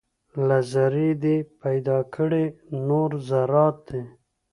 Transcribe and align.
له 0.47 0.57
ذرې 0.71 1.09
دې 1.23 1.37
پیدا 1.61 1.97
کړي 2.15 2.45
نور 2.87 3.09
ذرات 3.29 3.77
دي 3.89 4.03